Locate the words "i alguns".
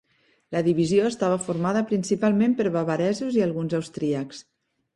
3.41-3.79